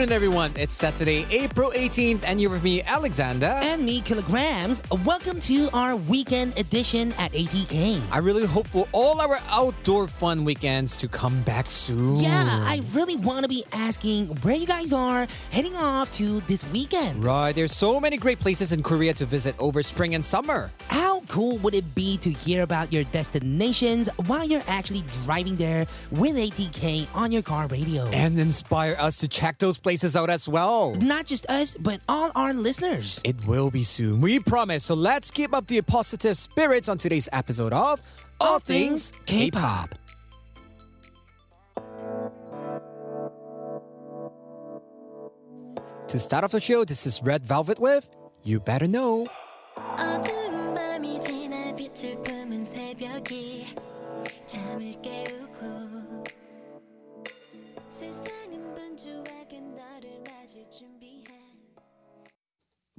[0.00, 0.52] afternoon, everyone.
[0.56, 3.58] It's Saturday, April 18th, and you're with me, Alexander.
[3.60, 4.82] And me, Kilograms.
[5.04, 8.00] Welcome to our weekend edition at ATK.
[8.10, 12.16] I really hope for all our outdoor fun weekends to come back soon.
[12.16, 16.64] Yeah, I really want to be asking where you guys are heading off to this
[16.70, 17.22] weekend.
[17.22, 20.72] Right, there's so many great places in Korea to visit over spring and summer.
[20.88, 25.86] How cool would it be to hear about your destinations while you're actually driving there
[26.10, 28.06] with ATK on your car radio?
[28.06, 30.94] And inspire us to check those places out as well.
[31.00, 33.20] Not just us, but all our listeners.
[33.24, 34.84] It will be soon, we promise.
[34.84, 38.00] So let's keep up the positive spirits on today's episode of
[38.40, 39.94] All Things K-Pop.
[46.08, 48.08] To start off the show, this is Red Velvet with
[48.44, 49.26] You Better Know.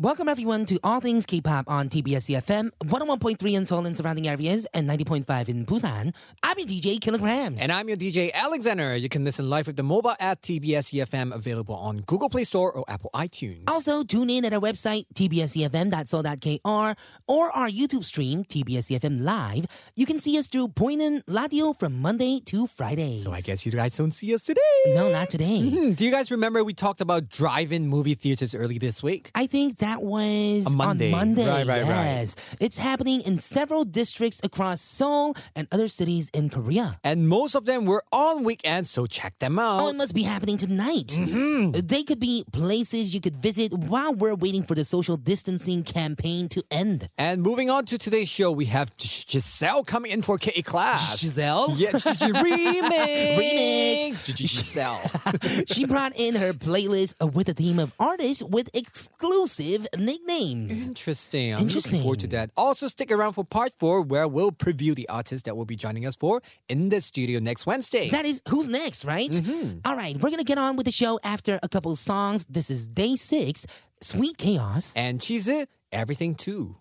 [0.02, 4.66] Welcome everyone to All Things K-Pop on TBS EFM, 101.3 in Seoul and surrounding areas,
[4.74, 6.16] and 90.5 in Busan.
[6.42, 7.60] I'm your DJ Kilograms.
[7.60, 8.96] And I'm your DJ Alexander.
[8.96, 12.72] You can listen live with the mobile app TBS EFM available on Google Play Store
[12.72, 13.70] or Apple iTunes.
[13.70, 19.68] Also, tune in at our website, tbsefm.so.kr, or our YouTube stream, TBS EFM Live.
[19.96, 23.20] You can see us through Poinen Radio from Monday to Friday.
[23.20, 24.62] So I guess you guys don't see us today.
[24.88, 25.60] No, not today.
[25.70, 29.30] Hmm, Do you guys remember we talked about drive-in movie theaters early this week?
[29.36, 31.12] I think that was A Monday.
[31.12, 31.48] on Monday.
[31.48, 32.36] Right, right, right.
[32.60, 37.00] It's happening in several districts across Seoul and other cities in Korea.
[37.04, 39.82] And most of them were on weekends, so check them out.
[39.82, 41.08] Oh, it must be happening tonight.
[41.08, 41.72] Mm-hmm.
[41.88, 46.48] They could be places you could visit while we're waiting for the social distancing campaign
[46.50, 47.10] to end.
[47.18, 51.22] and moving on to today's show, we have Jiselle coming in for K class.
[51.24, 51.74] Jiselle?
[51.78, 53.38] Yeah, remix.
[53.38, 54.32] Remix.
[54.34, 55.68] Jiselle.
[55.74, 60.88] she brought in her playlist with a theme of artists with exclusive nicknames.
[60.88, 61.54] Interesting.
[61.54, 61.94] I'm Interesting.
[61.94, 62.52] looking forward to that.
[62.58, 66.06] Also, stick around for part four, where we'll preview the artists that will be joining
[66.06, 68.10] us for in the studio next Wednesday.
[68.10, 69.30] That is who's next, right?
[69.32, 69.80] Mm-hmm.
[69.86, 72.46] All right, we're gonna get on with the show after a couple songs.
[72.50, 73.66] This is day six,
[74.02, 74.94] Sweet Chaos.
[74.96, 76.78] and Cheese It, everything too.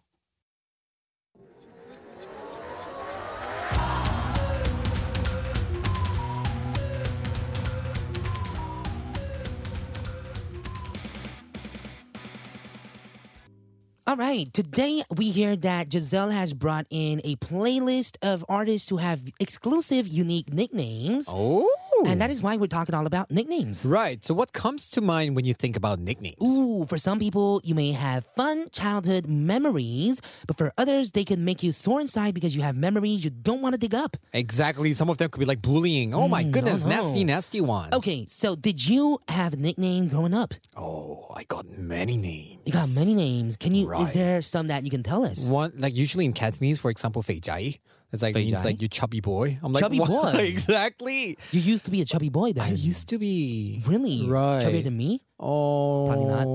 [14.11, 18.97] All right, today we hear that Jiselle has brought in a playlist of artists who
[18.97, 21.29] have exclusive, unique nicknames.
[21.33, 21.71] Oh.
[22.07, 23.85] And that is why we're talking all about nicknames.
[23.85, 24.25] Right.
[24.25, 26.37] So, what comes to mind when you think about nicknames?
[26.43, 31.45] Ooh, for some people, you may have fun childhood memories, but for others, they can
[31.45, 34.17] make you sore inside because you have memories you don't want to dig up.
[34.33, 34.93] Exactly.
[34.95, 36.15] Some of them could be like bullying.
[36.15, 36.97] Oh my Mm, goodness, no, no.
[37.03, 37.91] nasty, nasty one.
[37.93, 40.55] Okay, so did you have a nickname growing up?
[40.77, 42.61] Oh, I got many names.
[42.65, 43.57] You got many names.
[43.57, 43.93] Can you?
[43.95, 45.47] Is there some that you can tell us?
[45.47, 47.79] One like usually in Cantonese, for example, Fei Jai.
[48.13, 49.59] It's like means like you chubby boy.
[49.63, 50.35] I'm like Chubby what?
[50.35, 50.39] boy.
[50.41, 51.39] exactly.
[51.53, 52.65] You used to be a chubby boy then.
[52.65, 54.63] I used to be really right.
[54.63, 55.23] chubbier than me.
[55.43, 56.47] Oh, Probably not.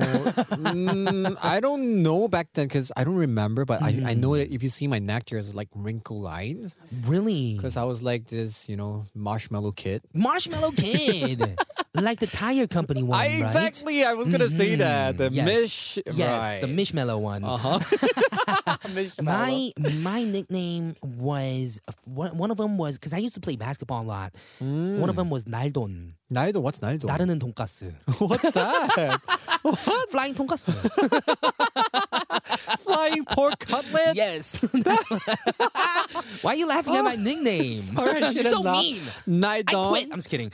[0.62, 3.66] mm, I don't know back then because I don't remember.
[3.66, 4.38] But I, I know Mm.
[4.46, 6.76] that if you see my neck, there's like wrinkle lines
[7.06, 10.04] Really, because I was like this, you know, marshmallow kid.
[10.14, 11.58] Marshmallow Kid,
[11.96, 13.42] like the tire company one, I right?
[13.42, 14.04] exactly.
[14.04, 15.36] I was gonna say that the Mhm.
[15.36, 15.46] Yes.
[15.46, 16.00] mish.
[16.14, 16.62] Yes, right.
[16.62, 17.44] the Mishmallow one.
[17.56, 17.80] Uh huh.
[19.22, 24.04] My my nickname was one, one of them was because I used to play basketball
[24.04, 24.34] a lot.
[24.62, 25.00] Mm.
[25.00, 25.48] One of them was
[26.25, 26.25] 날돈.
[26.33, 27.07] Naldo, what's Naldo?
[27.09, 27.93] 나르는 돈가스.
[28.21, 29.19] What's that?
[30.11, 30.71] Flying 돈가스.
[32.81, 34.15] Flying pork cutlet?
[34.15, 34.63] yes.
[36.43, 37.73] Why are you laughing at my nickname?
[37.73, 39.01] Sorry, I You're should've so not- mean.
[39.29, 39.75] Nidon.
[39.75, 40.09] I quit.
[40.13, 40.51] I'm just kidding.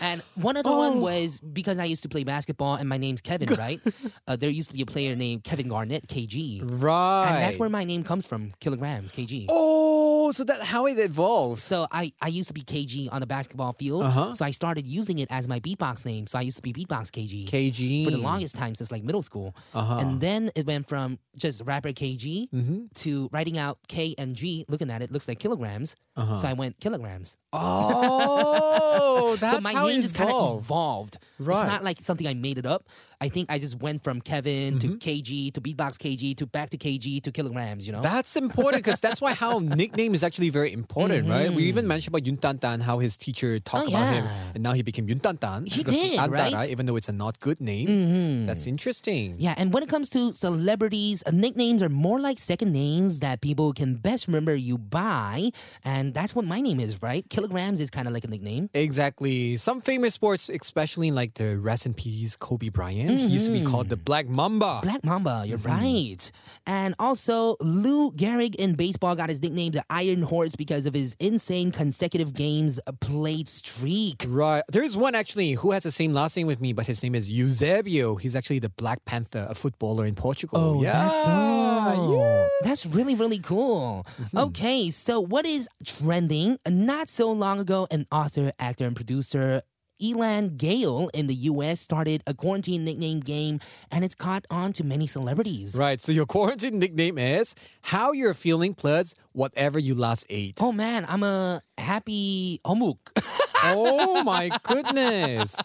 [0.00, 0.78] and one other Oh.
[0.78, 3.80] one was because I used to play basketball and my name's Kevin, right?
[4.28, 6.60] uh, there used to be a player named Kevin Garnett, KG.
[6.62, 7.28] Right.
[7.28, 9.46] And that's where my name comes from, kilograms, KG.
[9.48, 9.87] Oh,
[10.31, 11.61] so that's how it evolves.
[11.63, 14.03] So I, I used to be KG on the basketball field.
[14.03, 14.31] Uh-huh.
[14.33, 16.27] So I started using it as my beatbox name.
[16.27, 17.47] So I used to be beatbox KG.
[17.47, 18.05] KG.
[18.05, 19.55] For the longest time since like middle school.
[19.73, 19.97] Uh-huh.
[19.97, 22.85] And then it went from just rapper KG Mm-hmm.
[22.95, 24.65] to writing out K and G.
[24.67, 25.95] Looking at it, looks like kilograms.
[26.15, 26.35] Uh-huh.
[26.35, 27.37] So I went kilograms.
[27.53, 31.17] Oh, that's so my how name just kind of evolved.
[31.39, 31.59] Right.
[31.61, 32.87] It's not like something I made it up.
[33.21, 34.95] I think I just went from Kevin to Mm-hmm.
[34.97, 37.85] KG to beatbox KG to back to KG to kilograms.
[37.85, 38.01] You know.
[38.01, 41.47] That's important because that's why how nicknames is actually very important, right?
[41.49, 43.95] We even mentioned about Yun Tan Tan, how his teacher talked Mm-hmm.
[43.95, 44.25] Oh, about him,
[44.55, 45.65] and now he became Yun Tan Tan.
[45.65, 46.53] He did, Antara, right?
[46.53, 46.71] Mm-hmm.
[46.75, 48.45] even though it's a not good name.
[48.45, 49.35] That's interesting.
[49.39, 53.39] Yeah, and when it comes to celebrities, uh, nicknames are more like second names that
[53.39, 55.51] people can best remember you by.
[55.85, 57.23] And that's what my name is, right?
[57.29, 58.69] Kilograms is kind of like a nickname.
[58.73, 59.55] Exactly.
[59.57, 63.63] Some famous sports, especially like the rest in peace Kobe Bryant, he used to be
[63.63, 64.65] called the Black Mamba.
[64.65, 64.87] Mm-hmm.
[64.87, 65.85] Black Mamba, you're Mm-hmm.
[65.85, 66.31] right.
[66.65, 71.15] And also, Lou Gehrig in baseball got his nickname the Iron Horse because of his
[71.19, 74.25] insane consecutive games played streak.
[74.27, 74.63] Right.
[74.67, 77.31] There's one actually who has the same last name with me, but his name is
[77.31, 78.15] Eusebio.
[78.15, 80.83] He's actually the Black Panther, a footballer in Portugal.
[80.83, 80.93] yeah.
[80.93, 82.49] that's so.
[82.61, 84.05] That's really, really cool.
[84.21, 84.37] Mm-hmm.
[84.37, 86.57] Okay, so what is trending?
[86.67, 89.61] Not so long ago, an author, actor, and producer.
[90.01, 93.59] Elan Gale in the US started a quarantine nickname game
[93.91, 95.75] and it's caught on to many celebrities.
[95.75, 96.01] Right.
[96.01, 100.57] So your quarantine nickname is How You're Feeling plus whatever you last ate.
[100.61, 102.97] Oh man, I'm a happy omuk.
[103.63, 105.55] oh my goodness.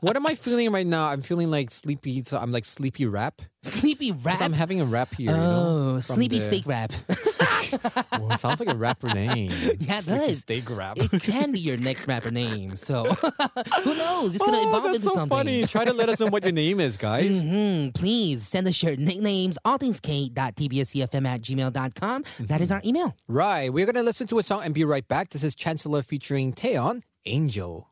[0.00, 1.06] What am I feeling right now?
[1.06, 2.22] I'm feeling like sleepy.
[2.24, 3.42] So I'm like sleepy rap.
[3.64, 4.40] Sleepy rap.
[4.40, 5.30] I'm having a rap here.
[5.30, 6.92] you know, Oh, sleepy the- steak rap.
[8.12, 9.50] Oh, it sounds like a rapper name.
[9.80, 10.38] Yeah, it Sleepy does.
[10.40, 10.98] Steak rap.
[10.98, 12.76] it can be your next rapper name.
[12.76, 13.04] So
[13.84, 14.34] who knows?
[14.34, 15.28] It's gonna oh, evolve into so something.
[15.38, 15.66] funny.
[15.66, 17.40] Try to let us know what your name is, guys.
[17.40, 22.24] hmm Please send us your nicknames, allthingsk.tbsefm at gmail.com.
[22.40, 23.16] That is our email.
[23.28, 23.72] Right.
[23.72, 25.30] We're going to listen to a song and be right back.
[25.30, 27.91] This is Chancellor featuring Taeyeon, Angel.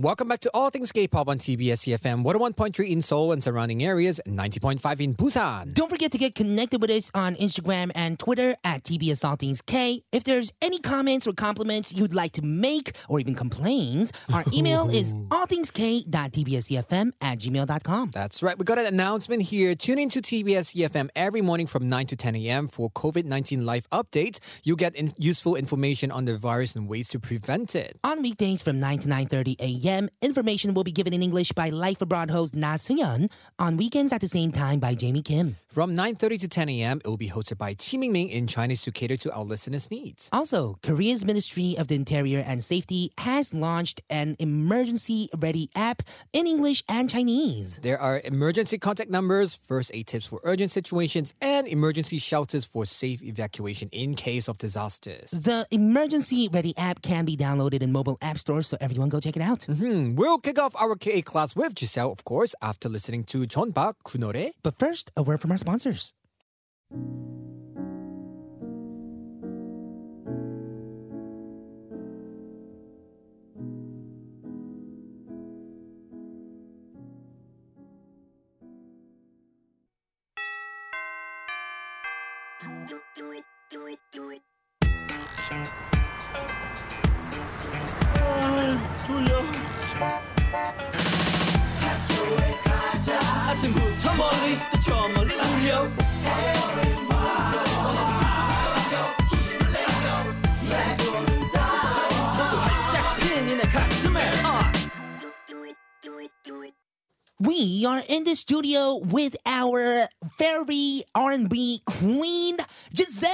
[0.00, 4.18] Welcome back to All Things K-Pop on TBS EFM 101.3 in Seoul and surrounding areas,
[4.20, 5.74] and 90.5 in Busan.
[5.74, 9.60] Don't forget to get connected with us on Instagram and Twitter at TBS All Things
[9.60, 10.02] K.
[10.10, 14.88] If there's any comments or compliments you'd like to make or even complaints, our email
[14.88, 18.10] is allthingsk.tbsefm at gmail.com.
[18.14, 18.58] That's right.
[18.58, 19.74] We got an announcement here.
[19.74, 22.68] Tune in to TBS EFM every morning from 9 to 10 a.m.
[22.68, 24.38] for COVID-19 live updates.
[24.64, 27.98] You'll get in- useful information on the virus and ways to prevent it.
[28.02, 29.89] On weekdays from 9 to 9.30 a.m.,
[30.22, 33.30] information will be given in English by Life Abroad host Na Sung-yeon.
[33.58, 35.56] On weekends at the same time by Jamie Kim.
[35.68, 38.90] From 9.30 to 10 a.m., it will be hosted by Chi Ming-ming in Chinese to
[38.90, 40.28] cater to our listeners' needs.
[40.32, 46.02] Also, Korea's Ministry of the Interior and Safety has launched an emergency ready app
[46.32, 47.78] in English and Chinese.
[47.82, 52.84] There are emergency contact numbers, first aid tips for urgent situations, and emergency shelters for
[52.84, 55.30] safe evacuation in case of disasters.
[55.30, 59.36] The emergency ready app can be downloaded in mobile app stores, so everyone go check
[59.36, 59.60] it out.
[59.60, 59.79] Mm-hmm.
[59.80, 60.14] Mm-hmm.
[60.14, 64.50] We'll kick off our KA class with Jiselle, of course, after listening to John Kunore.
[64.62, 66.12] But first, a word from our sponsors.
[83.16, 84.49] do it, do it, do it.
[107.40, 110.06] we are in the studio with our
[110.38, 112.56] very R&B queen,
[112.94, 113.28] Jiselle.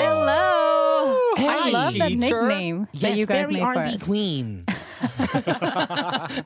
[0.00, 1.18] Hello.
[1.36, 4.64] Hey, I love that nickname that yes, you guys very made R&B queen.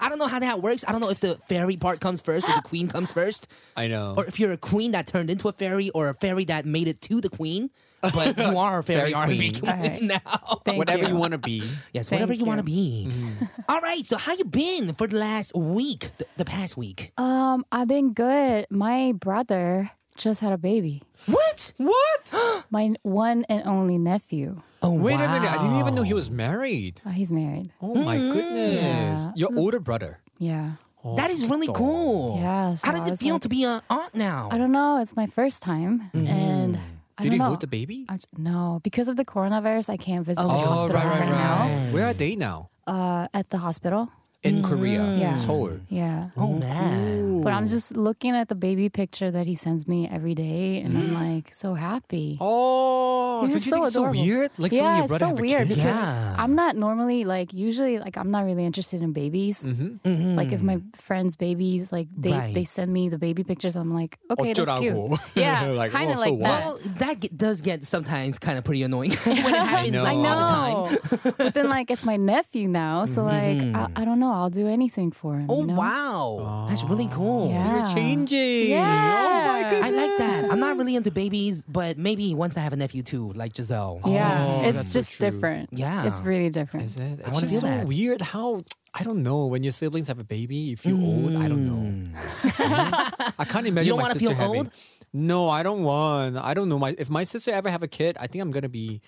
[0.00, 0.84] I don't know how that works.
[0.86, 3.48] I don't know if the fairy part comes first or the queen comes first.
[3.76, 4.14] I know.
[4.16, 6.88] Or if you're a queen that turned into a fairy or a fairy that made
[6.88, 7.70] it to the queen.
[8.00, 9.52] but you are a fairy, Very R&B queen.
[9.60, 10.02] queen Alright.
[10.24, 10.60] now.
[10.64, 11.08] Thank Whatever you.
[11.10, 11.62] you want to be.
[11.92, 13.08] Yes, Thank whatever you, want to you.
[13.08, 13.48] be.
[13.68, 17.12] All right, so how you been for the last week, the, the past week?
[17.18, 18.66] Um, I've been good.
[18.70, 21.02] My brother just had a baby.
[21.26, 21.72] What?
[21.78, 22.64] What?
[22.70, 24.62] My one and only nephew.
[24.81, 25.49] Oh, Wait a minute.
[25.51, 26.17] I didn't even know he wow.
[26.17, 27.01] was married.
[27.05, 27.71] Oh, he's married.
[27.81, 29.27] Oh my goodness.
[29.27, 29.31] Yeah.
[29.35, 30.19] Your older brother.
[30.39, 30.71] Yeah.
[31.03, 31.73] Oh, That is really 좋겠다.
[31.77, 32.37] cool.
[32.41, 34.49] Yeah, so How does I it was feel like- to be an aunt now?
[34.51, 34.97] I don't know.
[35.01, 36.77] It's my first time, and
[37.17, 37.45] I Did don't he know.
[37.53, 38.05] hold the baby?
[38.09, 41.29] I'm, no, because of the coronavirus, I can't visit Oh, the Oh, hospital right, right,
[41.29, 41.57] now.
[41.65, 41.93] right.
[41.93, 42.69] Where are they now?
[42.85, 44.09] Uh, at the hospital.
[44.45, 45.37] In Korea, Yeah.
[45.37, 45.77] Seoul.
[45.87, 46.33] Yeah.
[46.35, 47.41] oh man.
[47.45, 50.97] But I'm just looking at the baby picture that he sends me every day, and
[50.97, 52.37] I'm like so happy.
[52.41, 54.21] Oh, He's don't just you so think it's so adorable.
[54.25, 54.49] weird?
[54.57, 55.77] Like seeing yeah, your it's brother so have a weird kid?
[55.77, 56.35] because Yeah.
[56.41, 59.61] I'm not normally like usually like I'm not really interested in babies.
[59.61, 60.33] Mm-hmm.
[60.33, 62.53] Like if my friends' babies like they Right.
[62.53, 64.93] they send me the baby pictures, I'm like okay, that's cute.
[64.97, 65.17] 어쩌라고.
[65.37, 66.49] Yeah, Like, kind of well, so like what?
[66.49, 66.65] that.
[66.65, 70.01] Well, that get, does get sometimes kind of pretty annoying when it happens know.
[70.01, 70.73] like I all the time.
[70.89, 74.50] know, but then like it's my nephew now, so like I, I don't know, I'll
[74.50, 75.46] do anything for him.
[75.50, 75.74] Oh you know?
[75.74, 77.50] wow, that's really cool.
[77.50, 77.62] Yeah.
[77.62, 78.70] So you're changing.
[78.70, 79.46] Yeah.
[79.48, 79.84] Oh my goodness.
[79.84, 80.50] I like that.
[80.52, 84.00] I'm not really into babies, but maybe once I have a nephew too, like Jiselle.
[84.06, 85.70] Yeah, Oh, it's that's so just different.
[85.72, 86.06] Yeah.
[86.06, 86.86] it's really different.
[86.86, 87.02] Is it?
[87.02, 87.86] I It's wanna just feel so that.
[87.86, 88.60] weird how
[88.94, 90.72] I don't know when your siblings have a baby.
[90.72, 91.36] If You feel old.
[91.36, 91.82] I don't know.
[91.84, 93.34] Mm.
[93.38, 94.56] I can't imagine You don't my wanna sister feel having.
[94.56, 94.70] old?
[95.12, 96.36] No, I don't want.
[96.36, 96.78] I don't know.
[96.78, 99.00] My if my sister ever have a kid, I think I'm gonna be.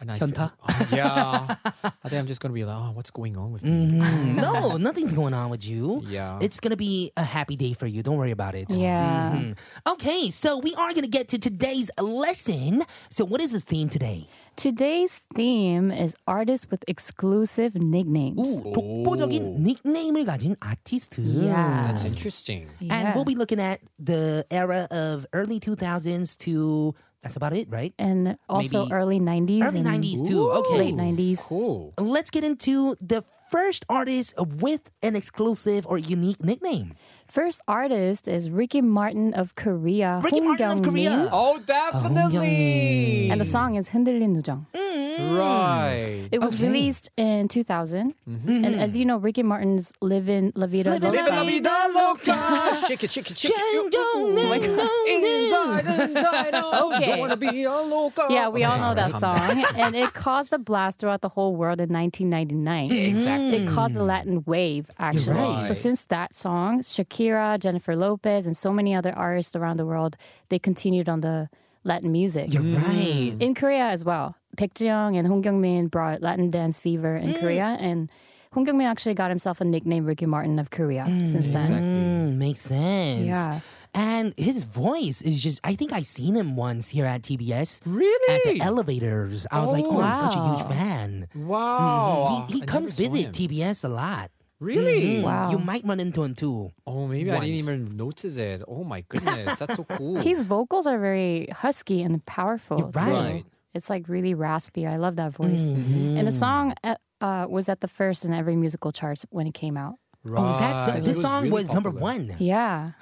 [0.00, 0.52] And I feel- 현타?
[0.60, 1.56] Oh, yeah,
[2.04, 3.96] I think I'm just gonna be like, oh, what's going on with me?
[3.96, 6.02] Mm, no, nothing's going on with you.
[6.06, 6.38] Yeah.
[6.42, 8.02] It's going to be a happy day for you.
[8.02, 8.68] Don't worry about it.
[8.68, 9.32] Yeah.
[9.32, 9.56] Mhm.
[9.96, 12.84] Okay, so we are going to get to today's lesson.
[13.08, 14.28] So, what is the theme today?
[14.56, 18.36] Today's theme is artists with exclusive nicknames.
[18.36, 21.24] 오, 독보적인 닉네임을 가진 아티스트.
[21.24, 21.88] Yeah.
[21.88, 22.68] That's interesting.
[22.84, 23.14] And Yeah.
[23.16, 27.93] we'll be looking at the era of early 2000s to, that's about it, right?
[27.99, 29.63] and also Maybe early 90s.
[29.63, 30.39] Early 90s too.
[30.39, 30.51] Ooh.
[30.51, 30.77] Okay.
[30.77, 31.39] Late 90s.
[31.39, 31.93] Cool.
[31.97, 36.93] Let's get into the first artist with an exclusive or unique nickname.
[37.31, 40.19] First artist is Ricky Martin of Korea.
[40.21, 41.29] Ricky Martin of Korea.
[41.31, 43.29] Oh, definitely.
[43.31, 44.65] And the song is 흔들린 우정.
[44.73, 45.37] Mm-hmm.
[45.37, 46.27] Right.
[46.31, 46.67] It was okay.
[46.67, 48.13] released in 2000.
[48.29, 48.65] Mm-hmm.
[48.65, 51.07] And as you know, Ricky Martin's Live in La Vida Loca.
[51.07, 52.77] Live in La Vida Loca.
[52.87, 53.95] shake it, shake it, shake it.
[53.95, 54.67] Oh my God.
[55.07, 56.51] inside, inside.
[56.55, 56.93] Oh.
[56.95, 57.05] Okay.
[57.11, 58.27] Don't want to be a loca.
[58.29, 59.63] Yeah, we all know that song.
[59.75, 62.91] and it caused a blast throughout the whole world in 1999.
[62.91, 63.55] Exactly.
[63.63, 65.37] It caused a Latin wave, actually.
[65.37, 65.65] Right.
[65.67, 67.20] So since that song, Shakira
[67.59, 70.17] Jennifer Lopez, and so many other artists around the world,
[70.49, 71.49] they continued on the
[71.83, 72.53] Latin music.
[72.53, 72.77] You're mm.
[72.77, 73.35] right.
[73.39, 74.35] In Korea as well.
[74.57, 77.39] Baek Ji-young and Hong Kyung-min brought Latin dance fever in mm.
[77.39, 78.09] Korea, and
[78.53, 81.71] Hong Kyung-min actually got himself a nickname, Ricky Martin of Korea, mm, since then.
[81.71, 83.27] Mm, makes sense.
[83.27, 83.59] Yeah.
[83.93, 87.81] And his voice is just, I think I seen him once here at TBS.
[87.85, 88.35] Really?
[88.35, 89.45] At the elevators.
[89.51, 90.67] I was like, oh, I'm such a huge Wow.
[90.69, 91.27] fan.
[91.35, 92.27] Wow.
[92.29, 92.53] Mm-hmm.
[92.53, 93.31] He, he comes visit him.
[93.33, 94.31] TBS a lot.
[94.61, 95.17] Really?
[95.17, 95.23] Mhm.
[95.23, 95.51] Wow.
[95.51, 96.71] You might run into him too.
[96.85, 97.67] Oh, maybe I didn't Once.
[97.69, 98.63] even notice it.
[98.67, 100.15] Oh my goodness, that's so cool.
[100.31, 102.77] His vocals are very husky and powerful.
[102.77, 102.99] You're too.
[102.99, 103.43] right.
[103.73, 104.85] It's like really raspy.
[104.85, 105.61] I love that voice.
[105.61, 106.17] Mm-hmm.
[106.17, 109.53] And the song uh, uh, was at the first in every musical charts when it
[109.53, 109.95] came out.
[110.28, 111.02] Oh, that's Right.
[111.04, 112.34] this It song really was number popular.
[112.34, 112.36] one.
[112.38, 112.92] Yeah.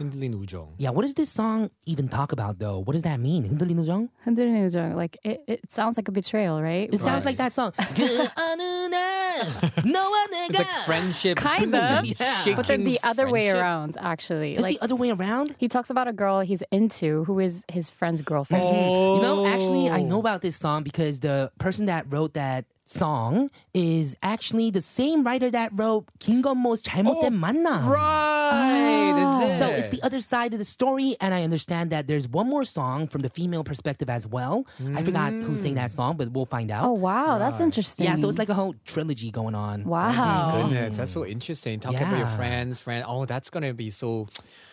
[0.00, 0.74] 흔들린 우정.
[0.78, 2.80] Yeah, what does this song even talk about though?
[2.80, 3.44] What does that mean?
[3.44, 4.08] 흔들리는 우정?
[4.26, 4.96] 흔들리는 우정.
[4.96, 6.88] Like it, it sounds like a betrayal, right?
[6.92, 7.72] It sounds like that song.
[7.94, 9.44] 그 어느 날
[9.84, 11.36] 너와 내가 It's like friendship.
[11.36, 12.06] Kind of.
[12.06, 12.56] Yeah.
[12.56, 13.62] But then the shaking other way friendship.
[13.62, 14.54] around, actually.
[14.54, 15.54] It's like the other way around.
[15.58, 18.64] he talks about a girl he's into who is his friend's girlfriend.
[18.64, 19.16] Oh.
[19.16, 23.48] You know, actually, I know about this song because the person that wrote that song
[23.72, 27.86] is actually the same writer that wrote 김건모's 잘못된 만남.
[27.88, 29.14] Right.
[29.16, 29.58] Is it?
[29.58, 32.64] So it's the other side of the story, and I understand that there's one more
[32.64, 34.66] song from the female perspective as well.
[34.94, 36.84] I forgot who sang that song, but we'll find out.
[36.84, 37.38] Oh, wow.
[37.38, 38.04] That's interesting.
[38.04, 39.84] yeah, so it's like a whole trilogy going on.
[39.84, 40.68] Wow.
[40.68, 41.80] Goodness, that's so interesting.
[41.80, 42.36] Talk about your Yeah.
[42.36, 43.04] friends, friend.
[43.08, 44.26] Oh, that's gonna be so.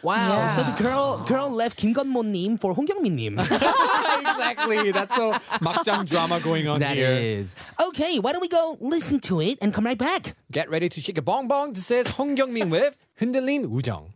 [0.05, 0.51] Wow.
[0.55, 3.37] So the girl girl left 김건모님 for 홍경민님.
[3.37, 4.91] exactly.
[4.91, 7.11] That's so makjang drama going on That here.
[7.11, 7.55] is.
[7.79, 10.33] Okay, why don't we go listen to it and come right back?
[10.51, 11.73] Get ready to shake a bong bong.
[11.73, 14.09] This is Hong Kyung-min with 흔들린 우정.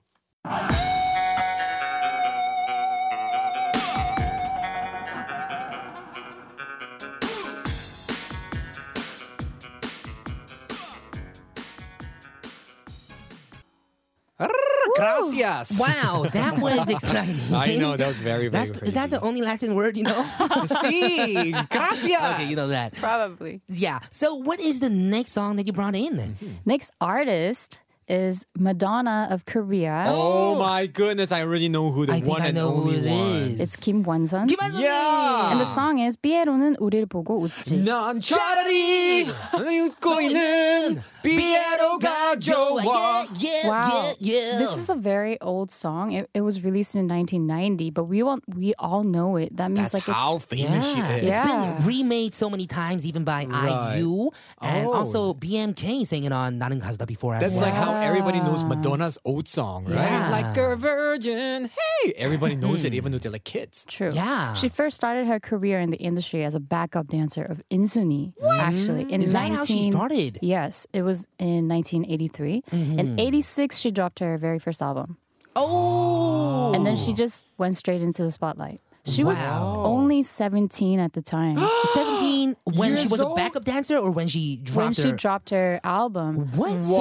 [15.11, 15.79] gracias.
[15.79, 17.55] Wow, that was exciting.
[17.55, 18.67] I know that was very very.
[18.67, 20.25] That's, is that the only Latin word you know?
[20.83, 22.35] si, gracias.
[22.35, 23.61] Okay, you know that probably.
[23.69, 24.01] Yeah.
[24.11, 26.37] So, what is the next song that you brought in then?
[26.41, 26.55] Mm-hmm.
[26.65, 30.05] Next artist is Madonna of Korea.
[30.09, 30.57] Oh.
[30.57, 33.55] oh, my goodness, I already know who the I one and only one.
[33.55, 33.61] Is.
[33.61, 34.49] It's Kim Wan-sun.
[34.49, 34.83] Kim Wan-sun.
[34.83, 35.53] Yeah.
[35.53, 37.85] And the song is 비에로는 우리를 보고 웃지.
[37.85, 43.91] 난 차라리 웃고 있는 Piero Yeah, yeah, wow.
[43.93, 44.59] yeah, yeah.
[44.59, 46.13] This is a very old song.
[46.13, 49.57] It, it was released in 1990, but we want we all know it.
[49.57, 51.29] That means That's like how famous yeah, she is.
[51.29, 51.77] Yeah.
[51.77, 53.99] It's been remade so many times, even by right.
[53.99, 54.93] IU and oh.
[54.93, 57.39] also BMK singing on 나는 가수다 before.
[57.39, 57.69] That's well.
[57.69, 59.95] like how everybody knows Madonna's old song, right?
[59.95, 60.31] Yeah.
[60.31, 61.69] Like a virgin.
[61.69, 62.97] Hey, everybody knows it, hmm.
[62.97, 63.85] even though they're like kids.
[63.89, 64.11] True.
[64.13, 64.55] Yeah.
[64.55, 68.33] She first started her career in the industry as a backup dancer of Insooni.
[68.39, 68.61] What?
[68.61, 70.39] Actually, in is 19- how she started?
[70.43, 72.63] Yes, it was in 1983.
[72.73, 75.17] In 86, she dropped her very first album.
[75.57, 76.73] Oh.
[76.75, 78.81] And then she just went straight into the spotlight.
[79.07, 81.57] She was only 17 at the time
[81.95, 85.17] 17 when she Years was a backup dancer or when she dropped when she her...
[85.17, 86.47] dropped her album.
[86.55, 86.85] What?
[86.85, 87.01] So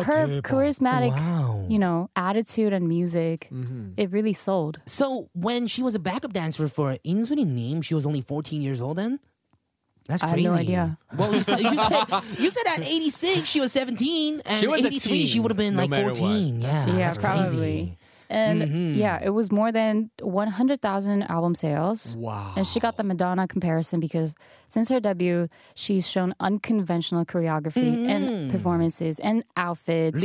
[0.00, 0.42] she, her 대박.
[0.42, 1.66] charismatic, Wow.
[1.68, 3.92] you know, attitude and music, Mm-hmm.
[3.98, 4.80] it really sold.
[4.86, 8.80] So when she was a backup dancer for Insooni Nim, she was only 14 years
[8.80, 9.20] old then?
[10.06, 10.48] That's I have crazy.
[10.48, 10.98] no idea.
[11.16, 12.04] Well, you said, you said,
[12.38, 15.74] you said at 86 she was 17, and She was 83 she would have been
[15.74, 16.18] no like matter what.
[16.18, 16.60] 14.
[16.60, 17.44] Yeah, yeah, that's probably.
[17.46, 17.98] crazy.
[18.30, 18.94] And mm-hmm.
[18.94, 22.16] yeah, it was more than 100,000 album sales.
[22.16, 22.54] Wow.
[22.56, 24.34] And she got the Madonna comparison because
[24.68, 28.10] since her debut, she's shown unconventional choreography mm-hmm.
[28.10, 30.20] and performances and outfits.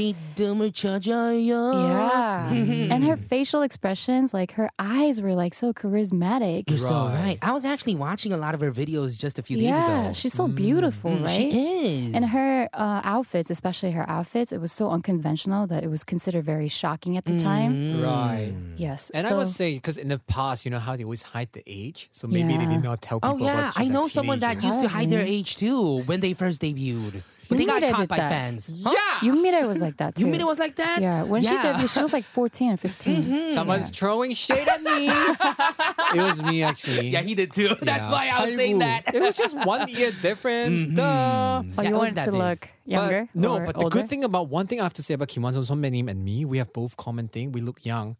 [1.74, 2.50] yeah.
[2.50, 2.92] Mm-hmm.
[2.92, 6.70] and her facial expressions, like her eyes were like so charismatic.
[6.70, 6.88] You're right.
[6.88, 7.38] so right.
[7.42, 10.08] I was actually watching a lot of her videos just a few days yeah, ago.
[10.08, 11.26] Yeah, she's so beautiful, mm-hmm.
[11.26, 11.36] right?
[11.36, 12.16] She is.
[12.16, 16.44] And her uh, outfits, especially her outfits, it was so unconventional that it was considered
[16.44, 17.74] very shocking at the time.
[17.74, 17.89] Mm-hmm.
[17.96, 18.04] Mm.
[18.04, 18.54] Right.
[18.78, 19.10] Yes.
[19.12, 21.50] And I so, must say, because in the past, you know how they always hide
[21.54, 23.36] the age, so maybe they did not tell people.
[23.36, 26.34] Oh yeah, about she's know someone that used to hide their age too when they
[26.34, 28.30] first debuted, but they got caught by that.
[28.30, 28.82] fans.
[28.84, 28.94] Huh?
[28.96, 29.32] Yeah.
[29.32, 30.26] Yumire was like that too.
[30.26, 31.02] Yumire was like that?
[31.02, 31.24] Yeah.
[31.24, 31.74] When she Yeah.
[31.74, 33.24] debuted, she was like 14 or 15.
[33.24, 33.50] Mm-hmm.
[33.52, 35.10] Someone's throwing shade at me.
[36.16, 37.10] it was me actually.
[37.10, 37.70] Yeah, he did too.
[37.82, 38.12] That's Yeah.
[38.12, 39.14] why I was saying that.
[39.14, 40.86] It was just one year difference.
[40.86, 40.96] Mm-hmm.
[40.96, 41.64] Duh.
[41.78, 43.28] Oh, you wanted that to look younger?
[43.34, 45.44] But, no, but the good thing about one thing I have to say about Kim
[45.44, 47.52] Won Song Son Menim, and me, we have both common thing.
[47.52, 48.16] We look young.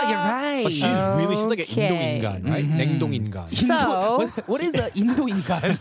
[0.08, 0.62] you're right.
[0.64, 1.88] But she's really she's like an Okay.
[1.88, 2.64] 인동인간, right?
[2.64, 3.48] 냉동인간.
[3.52, 5.76] So, what, what is a 인도인간?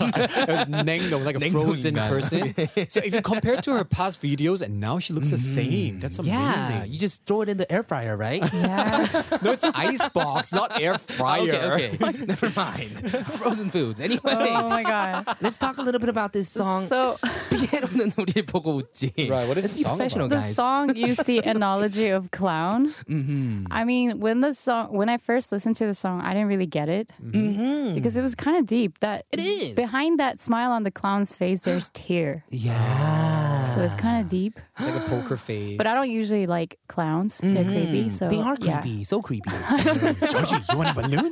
[0.84, 2.10] 냉동, like a frozen 냉동인간.
[2.10, 2.44] person.
[2.90, 6.00] So if you compare to her past videos and now she looks the same.
[6.00, 6.36] That's amazing.
[6.36, 8.44] yeah, you just throw it in the air fryer, right?
[8.54, 9.08] yeah.
[9.42, 11.72] No, it's ice box, not air fryer.
[11.72, 12.26] Okay, okay.
[12.26, 13.00] Never mind.
[13.40, 14.02] Frozen foods.
[14.02, 15.26] Anyway, Oh my god.
[15.42, 16.84] let's talk a little bit about this song.
[16.86, 17.18] So,
[17.50, 19.14] 피에로는 우리를 보고 웃지.
[19.30, 20.56] Right, what is Let's the be song professional, the guys.
[20.56, 22.94] song used the analogy of clown.
[23.10, 23.68] Mm-hmm.
[23.72, 26.67] I mean, when the song, when I first listened to the song, I didn't really
[26.67, 27.39] get it mm-hmm.
[27.39, 27.95] mm-hmm.
[27.95, 28.99] because it was kind of deep.
[29.01, 31.61] That it is behind that smile on the clown's face.
[31.61, 32.45] There's tear.
[32.49, 33.67] Yeah.
[33.67, 34.59] So it's kind of deep.
[34.79, 35.77] It's like a poker face.
[35.77, 37.41] But I don't usually like clowns.
[37.41, 37.55] Mm-hmm.
[37.55, 38.09] They're creepy.
[38.11, 38.91] So they are creepy.
[38.91, 39.05] Yeah.
[39.05, 39.51] So creepy.
[40.31, 41.31] Georgie, you want a balloon?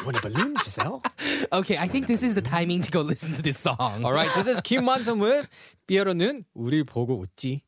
[0.00, 1.04] You want a balloon, Jiselle?
[1.52, 4.04] okay, I think this is the timing to go listen to this song.
[4.04, 5.48] All right, this is Kim Wan-sun with
[5.86, 7.62] 삐에로는 우리 보고 웃지.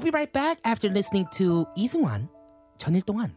[0.00, 2.30] We'll be right back after listening to 이승환,
[2.78, 3.36] 천일 동안.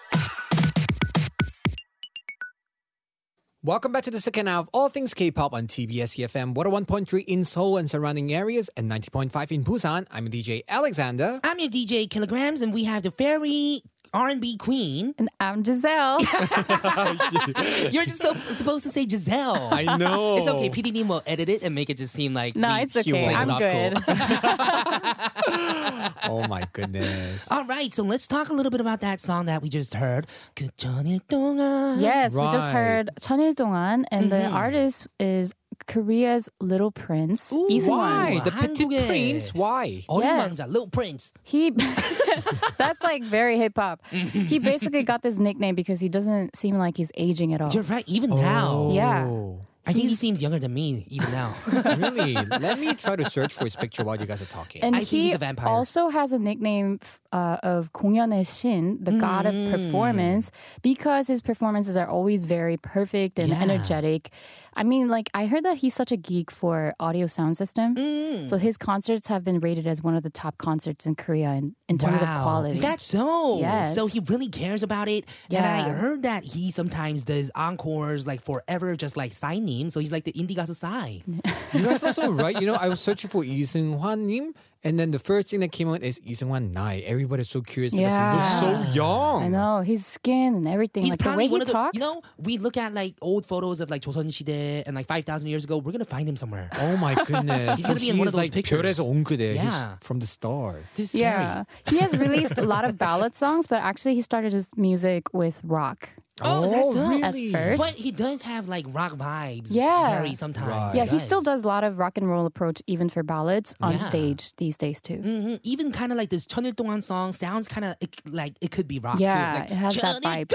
[3.63, 7.45] Welcome back to the second half of All Things K-Pop on TBS EFM 101.3 in
[7.45, 10.07] Seoul and surrounding areas and 90.5 in Busan.
[10.09, 11.39] I'm DJ Alexander.
[11.43, 15.15] I'm your DJ Kilograms, and we have the fairy R&B queen.
[15.17, 16.19] And I'm Jiselle.
[17.93, 19.71] You're just so, supposed to say Jiselle.
[19.71, 20.37] I know.
[20.37, 20.69] It's okay.
[20.69, 23.33] PDD will edit it and make it just seem like no, it's okay.
[23.33, 23.97] I'm good.
[26.23, 27.51] Oh my goodness.
[27.51, 30.27] All right, so let's talk a little bit about that song that we just heard.
[30.55, 32.45] Yes, right.
[32.45, 34.29] we just heard "천일 동안" and mm-hmm.
[34.29, 35.53] the artist is
[35.86, 37.52] Korea's Little Prince.
[37.52, 37.98] Ooh, Lee Seung-wan.
[37.98, 38.40] Why?
[38.44, 39.06] The Petit 한국에.
[39.06, 39.54] Prince?
[39.54, 40.04] Why?
[40.08, 40.58] 어린 Yes.
[40.58, 41.32] 왕자, Little Prince.
[41.42, 41.70] He
[42.78, 44.00] that's like very hip hop.
[44.10, 44.46] Mm-hmm.
[44.46, 47.70] he basically got this nickname because he doesn't seem like he's aging at all.
[47.70, 48.90] You're right, even now.
[48.92, 49.26] Yeah.
[49.26, 49.60] Oh.
[49.88, 51.54] I think he seems younger than me, even now.
[51.70, 52.34] really?
[52.34, 54.82] Let me try to search for his picture while you guys are talking.
[54.82, 55.68] And I think he he's a vampire.
[55.68, 56.98] also has a nickname
[57.30, 59.70] uh, of 공연의 신, the god of Mm.
[59.70, 60.50] performance,
[60.82, 63.62] because his performances are always very perfect and Yeah.
[63.62, 64.30] energetic.
[64.73, 68.47] I mean, like I heard that he's such a geek for audio sound system, Mm.
[68.47, 71.75] so his concerts have been rated as one of the top concerts in Korea in,
[71.89, 72.71] in terms of quality.
[72.71, 73.59] Is that so?
[73.59, 73.93] Yes.
[73.93, 75.25] So he really cares about it.
[75.49, 79.91] And I heard that he sometimes does encores like forever, just like Psy-님.
[79.91, 81.19] So he's like the indie gasu Psy.
[81.73, 82.59] You guys are so right.
[82.59, 84.53] You know, I was searching for Lee Seung-hwan 님,
[84.84, 87.00] and then the first thing that came out is Lee Seung-hwan Nai.
[87.06, 88.92] Everybody's so curious because he looks so Yeah.
[88.94, 89.42] young.
[89.44, 91.72] I know his skin and everything, He's like the probably way he one of the,
[91.72, 91.94] talks.
[91.94, 95.48] you know, we look at like old photos of like 조선 시대 and like 5,000
[95.48, 95.78] years ago.
[95.78, 96.70] We're going to find him somewhere.
[96.78, 97.78] Oh my goodness.
[97.78, 98.78] He's so gonna be in one of those like pictures.
[98.80, 99.54] 별에서 온 그대.
[99.58, 99.96] He's Yeah.
[100.00, 100.84] from the start.
[100.94, 101.42] This is scary.
[101.42, 105.32] yeah, he has released a lot of ballad songs, but actually he started his music
[105.34, 106.10] with rock.
[106.43, 107.53] Oh, oh really?
[107.53, 107.83] At first.
[107.83, 109.67] But he does have like rock vibes.
[109.69, 110.25] Yeah.
[110.33, 110.67] Sometimes.
[110.67, 110.95] Right.
[110.95, 113.75] Yeah, he, he still does a lot of rock and roll approach even for ballads
[113.81, 113.97] on yeah.
[113.97, 115.17] stage these days too.
[115.17, 115.55] Mm-hmm.
[115.63, 118.99] Even kind of like this 천일 동안 song sounds kind of like it could be
[118.99, 119.59] rock yeah, too.
[119.59, 120.53] Like, it has that vibe.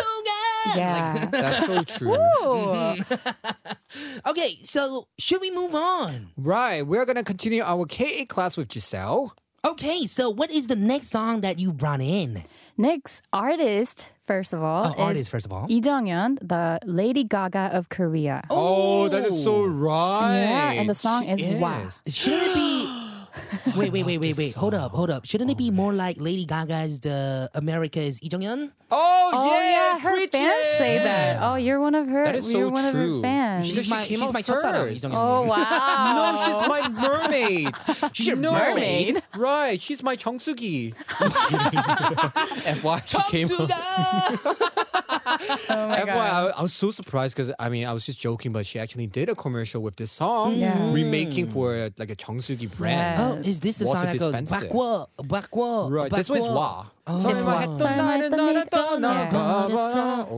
[0.76, 1.18] Yeah.
[1.26, 2.10] Like, That's so true.
[2.10, 4.28] Mm-hmm.
[4.30, 6.28] okay, so should we move on?
[6.36, 6.82] Right.
[6.82, 9.30] We're going to continue our KA class with Jiselle.
[9.64, 12.44] Okay, so what is the next song that you brought in?
[12.78, 15.64] Next artist, first of all, Oh, artist, first of all.
[15.66, 18.42] Lee Jung-hyun, the Lady Gaga of Korea.
[18.50, 19.66] Oh, that is so oh.
[19.66, 20.38] right.
[20.38, 21.88] Yeah, and the song She is Wow.
[22.06, 22.85] Shouldn't it be?
[23.76, 24.54] wait, wait, wait, wait, wait.
[24.54, 25.24] Hold up, hold up.
[25.24, 28.72] Shouldn't it be oh, more like Lady Gaga's "The America Is Lee Jong Un"?
[28.90, 30.78] Oh, oh yeah, yeah, her preach fans it.
[30.78, 31.42] say that.
[31.42, 32.24] Oh, you're one of her.
[32.24, 33.16] That is you're so one true.
[33.16, 33.66] Of her fans.
[33.66, 35.04] She's, my, she's my first.
[35.06, 36.12] Oh wow.
[36.14, 37.74] no, she's my mermaid.
[38.12, 38.52] she's your no.
[38.52, 39.22] mermaid.
[39.34, 40.94] Right, she's my Chongsugi.
[41.18, 41.38] Just
[42.64, 42.82] kidding.
[42.82, 43.48] why she came
[45.48, 46.52] oh my FYI, God.
[46.54, 49.06] I, I was so surprised because I mean I was just joking, but she actually
[49.06, 50.76] did a commercial with this song, yeah.
[50.76, 50.94] Mm.
[50.94, 53.18] remaking for like a Cheongsugi brand.
[53.18, 53.46] Yes.
[53.46, 56.86] Oh, is this the song that goes "bakwa bakwa, bakwa, Right, this one is Wah.
[57.08, 58.40] Oh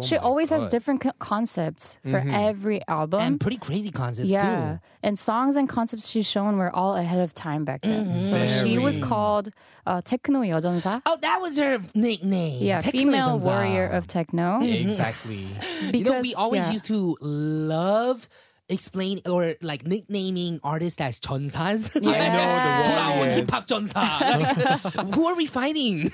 [0.03, 2.31] she always has different co- concepts for mm-hmm.
[2.31, 3.21] every album.
[3.21, 4.75] And pretty crazy concepts, yeah.
[4.75, 4.81] Too.
[5.03, 8.05] And songs and concepts she's shown were all ahead of time back then.
[8.05, 8.21] Mm-hmm.
[8.21, 8.69] So Very.
[8.69, 9.51] she was called
[9.87, 11.01] uh, Techno Yodonza.
[11.07, 12.63] Oh, that was her nickname.
[12.63, 14.61] Yeah, Techno female warrior of techno.
[14.63, 15.47] Exactly.
[15.57, 16.73] because, you know, we always yeah.
[16.73, 18.29] used to love
[18.69, 21.91] explain or like nicknaming artists as chonsas.
[22.01, 22.13] Yeah.
[22.13, 23.37] I know the word.
[23.37, 25.15] hip hop chonsa.
[25.15, 26.13] Who are we fighting?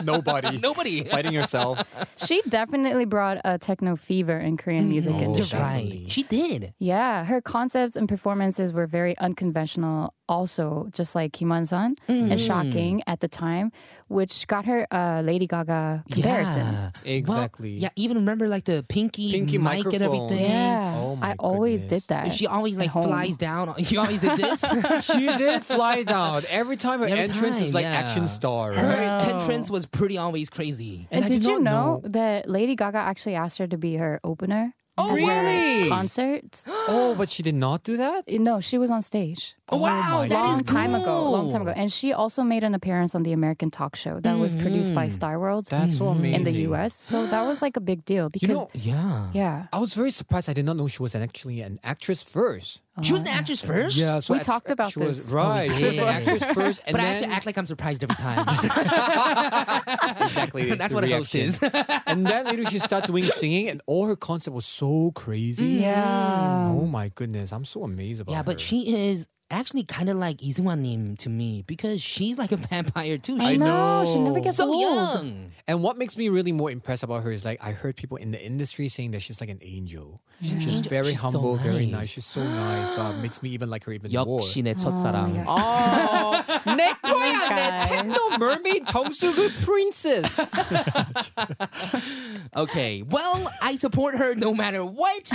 [0.04, 0.58] Nobody.
[0.58, 1.04] Nobody.
[1.04, 1.82] Fighting yourself.
[2.16, 4.90] She definitely brought a techno fever in Korean mm.
[4.90, 5.12] music.
[5.12, 5.58] Mm, oh, industry.
[5.58, 6.04] right.
[6.06, 6.72] She did.
[6.78, 12.32] Yeah, her concepts and performances were very unconventional also, just like Kim Wan-sun, Mm-hmm.
[12.32, 13.72] and shocking at the time,
[14.08, 16.66] which got her a Lady Gaga comparison.
[16.72, 16.90] Yeah.
[17.04, 17.72] Exactly.
[17.74, 20.02] Well, yeah, even remember like the pinky, Pinky mic and microphone.
[20.02, 20.50] everything.
[20.50, 22.06] Yeah, Oh my I always goodness.
[22.06, 22.34] did that.
[22.34, 23.74] She always like flies down.
[23.78, 24.60] You always did this.
[25.04, 26.42] She did fly down.
[26.48, 27.92] Every time her Every entrance is like yeah.
[27.92, 29.28] action star, Her right?
[29.28, 31.08] entrance was pretty always crazy.
[31.10, 33.96] And, I did did you know, know- that Lady Gaga actually asked her to be
[33.96, 34.72] her opener?
[34.98, 35.88] Oh, really?
[35.88, 36.64] Concerts?
[36.88, 38.28] Oh, but she did not do that?
[38.28, 39.54] No, she was on stage.
[39.72, 42.42] Oh, wow, oh my that is long time ago, long time ago, and she also
[42.42, 45.12] made an appearance on the American talk show that was produced by mm.
[45.12, 46.34] Star World That's so amazing.
[46.40, 46.94] in the U.S.
[46.94, 49.28] So that was like a big deal because You know, Yeah.
[49.32, 50.50] yeah, I was very surprised.
[50.50, 52.80] I did not know she was actually an actress first.
[53.00, 53.38] She was an oh.
[53.38, 53.96] actress first?
[53.96, 55.32] Yeah, so We at- talked about she was, this.
[55.32, 57.64] Right, Oh, she was an actress first, and But I have to act like I'm
[57.64, 58.40] surprised every time.
[60.20, 61.70] exactly That's the what a host reaction.
[61.70, 61.72] is.
[62.06, 65.78] and then later she started doing singing, and all her concept was so crazy.
[65.78, 66.68] Mm, yeah.
[66.68, 68.58] Oh my goodness, I'm so amazed about yeah, but her.
[68.58, 73.37] she is actually kind of like Nim to me because she's like a vampire too.
[73.39, 74.43] I She know she never know.
[74.43, 74.81] gets so old.
[74.81, 75.51] young.
[75.67, 78.31] And what makes me really more impressed about her is like I heard people in
[78.31, 80.21] the industry saying that she's like an angel.
[80.41, 80.89] She's just Angel.
[80.89, 81.91] very She's so humble, very nice.
[81.93, 82.09] nice.
[82.09, 82.97] She's so nice.
[82.97, 84.41] Uh, makes me even like her even more.
[84.41, 85.45] 역시 내 첫사랑.
[85.47, 87.89] Oh, 내 거야, 내 guys.
[87.89, 90.39] techno mermaid 정수구 princess.
[92.55, 95.31] Okay, well, I support her no matter what.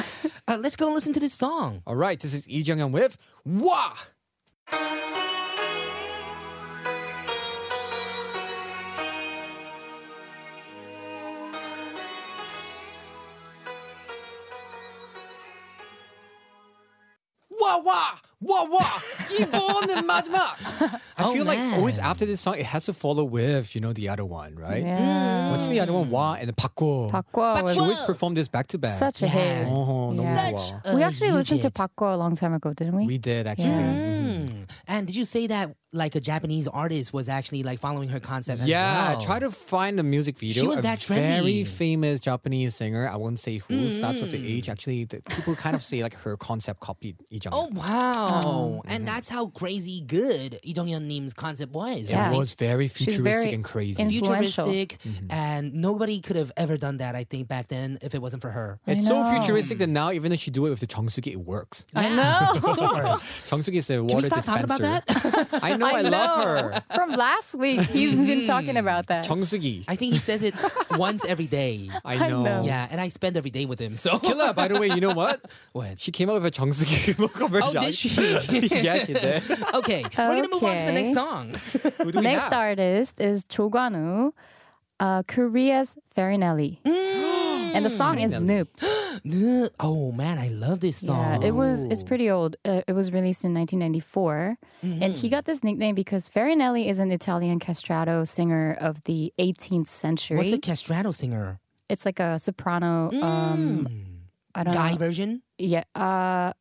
[0.48, 1.82] Uh, let's go listen to this song.
[1.86, 3.94] All right, this is Lee Jung-yeon with Wah.
[4.69, 4.79] Wah
[17.83, 18.85] wah what what?
[18.85, 20.99] Ibon and Majma.
[21.17, 21.71] I oh, feel man.
[21.71, 24.55] like always after this song, it has to follow with you know the other one,
[24.55, 24.83] right?
[24.83, 25.47] Yeah.
[25.47, 25.51] Mm.
[25.51, 26.11] What's the other one?
[26.11, 27.09] Wa and the Pakwo.
[27.09, 27.73] Pakwo.
[27.73, 28.99] She always performed this back to back.
[28.99, 29.67] Such a hit.
[29.67, 29.73] Yeah.
[29.73, 30.93] Oh, yeah.
[30.93, 33.07] We actually listened to Pakwo a long time ago, didn't we?
[33.07, 33.69] We did actually.
[33.69, 34.17] Mm.
[34.27, 34.63] Mm-hmm.
[34.87, 38.61] And did you say that like a Japanese artist was actually like following her concept?
[38.63, 39.21] Yeah, well.
[39.21, 40.61] try to find a music video.
[40.61, 41.41] She was a that trendy.
[41.41, 43.07] Very famous Japanese singer.
[43.07, 43.91] I won't say who mm.
[43.91, 44.57] starts with the mm.
[44.57, 44.69] age.
[44.69, 47.57] Actually, the, people kind of say like her concept copied each other.
[47.57, 48.26] Oh wow.
[48.29, 49.05] Oh, um, and mm-hmm.
[49.05, 52.09] that's how crazy good Idong Dong Hyun's concept was.
[52.09, 52.31] Yeah.
[52.31, 54.07] It was very futuristic very and crazy.
[54.07, 55.31] Futuristic, mm-hmm.
[55.31, 57.15] and nobody could have ever done that.
[57.15, 58.79] I think back then if it wasn't for her.
[58.87, 59.29] I it's know.
[59.29, 61.85] so futuristic that now even if she do it with the Chongsuki, it works.
[61.95, 62.51] I know.
[62.71, 63.49] it works.
[63.49, 64.67] Chongsuki is a water Can we stop dispenser.
[64.67, 65.05] talking about
[65.51, 65.63] that?
[65.63, 65.85] I know.
[65.87, 66.09] I, I know.
[66.09, 66.83] love her.
[66.93, 68.45] From last week, he's been mm-hmm.
[68.45, 69.25] talking about that.
[69.25, 69.85] Chongsuki.
[69.87, 70.53] I think he says it
[70.91, 71.89] once every day.
[72.03, 72.63] I know.
[72.63, 73.95] Yeah, and I spend every day with him.
[73.95, 75.41] So Killa, by the way, you know what?
[75.71, 75.99] what?
[75.99, 77.77] She came out with a Chongsuki commercial.
[77.77, 78.09] Oh, did she?
[78.83, 79.43] yeah, she did.
[79.75, 81.53] Okay, we're gonna move on to the next song.
[82.03, 82.53] Who do we Next have?
[82.53, 84.33] artist is Cho Gwan-woo,
[84.99, 86.79] uh, Korea's Farinelli.
[86.85, 88.31] and the song is
[89.27, 89.69] Noop.
[89.79, 91.41] oh man, I love this song.
[91.41, 91.83] Yeah, it was.
[91.83, 92.55] It's pretty old.
[92.65, 97.11] Uh, it was released in 1994, and he got this nickname because Farinelli is an
[97.11, 100.37] Italian castrato singer of the 18th century.
[100.37, 101.59] What's a castrato singer?
[101.89, 103.09] it's like a soprano.
[103.21, 103.87] Um,
[104.53, 104.97] I don't Guy know.
[104.97, 105.41] version?
[105.57, 105.83] Yeah.
[105.95, 106.51] Uh,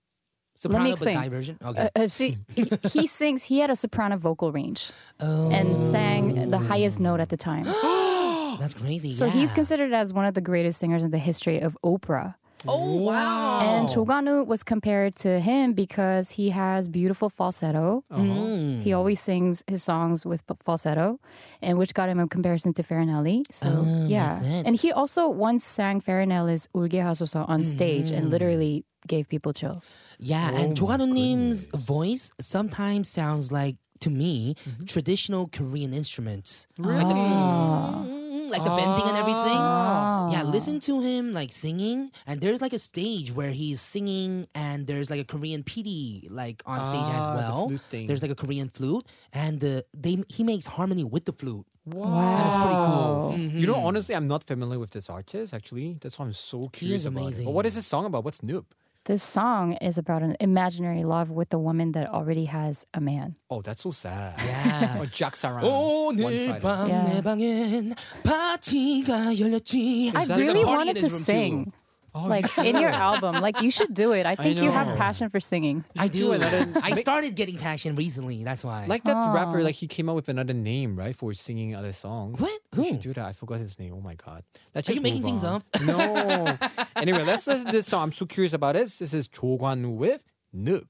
[0.57, 1.17] Soprano, me explain.
[1.17, 1.59] guy version?
[1.65, 1.91] Okay.
[1.95, 3.45] uh, uh, she, he, he sings.
[3.45, 4.91] He had a soprano vocal range
[5.21, 7.65] oh, and sang the highest note at the time.
[8.59, 9.13] that's crazy.
[9.15, 9.33] So yeah.
[9.33, 12.37] he's considered as one of the greatest singers in the history of opera.
[12.69, 13.61] Oh, wow.
[13.63, 18.03] And Cho Gwan-woo was compared to him because he has beautiful falsetto.
[18.11, 18.83] Mm.
[18.83, 21.21] He always sings his songs with falsetto,
[21.63, 23.43] and which got him a comparison to Farinelli.
[23.53, 28.17] So Oh, yeah, and he also once sang Farinelli's "Ulge Hasosa" on stage Mm.
[28.17, 29.83] and literally gave people chill.
[30.19, 34.85] Yeah, and Joanna Nim's voice sometimes sounds like, to me, Mm-hmm.
[34.85, 36.67] traditional Korean instruments.
[36.79, 37.05] Really?
[37.05, 39.59] Like the, like the bending and everything.
[39.59, 40.31] Ah.
[40.31, 44.87] Yeah, listen to him like singing, and there's like a stage where he's singing, and
[44.87, 47.67] there's like a Korean PD like on stage as Ah, the well.
[47.69, 48.07] flute thing.
[48.07, 51.67] There's like a Korean flute, and the they he makes harmony with the flute.
[51.87, 53.33] Wow, That is pretty cool.
[53.37, 53.59] Mm-hmm.
[53.59, 55.53] You know, honestly, I'm not familiar with this artist.
[55.55, 57.23] Actually, that's why I'm so curious about it.
[57.25, 57.45] amazing.
[57.47, 58.25] But what is this song about?
[58.25, 58.65] What's Noop?
[59.06, 63.34] This song is about an imaginary love with a woman that already has a man.
[63.50, 64.36] Oh, that's so sad.
[64.38, 65.00] Yeah.
[65.02, 65.64] or Jack Saran.
[65.66, 66.62] 오늘 one-sided.
[66.62, 67.10] 밤 Yeah.
[67.10, 70.12] 내 방엔 파티가 열렸지.
[70.16, 71.66] I that really the party wanted in to his room, sing.
[71.66, 71.72] too.
[72.16, 74.26] Oh, like in your album, like you should do it.
[74.26, 74.96] I think you have know.
[75.00, 75.86] passion for singing.
[75.98, 76.32] I do do.
[76.34, 78.44] another- I started getting passion recently.
[78.44, 78.84] That's why.
[78.86, 79.64] Like that rapper, Oh.
[79.64, 82.36] like he came up with another name, right, for singing other songs.
[82.38, 82.52] What?
[82.76, 83.00] We should Who?
[83.00, 83.26] do that.
[83.28, 83.94] I forgot his name.
[83.96, 84.44] Oh my god.
[84.76, 85.64] Let's Are just you making move things on.
[85.64, 85.64] up?
[85.88, 86.58] No.
[86.98, 88.04] anyway, let's listen to this song.
[88.04, 89.00] I'm so curious about this.
[89.00, 90.84] This is Jo Kwan-woo with Noob.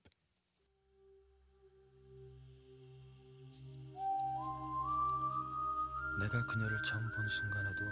[6.20, 7.86] 내가 그녀를 처음 본 순간에도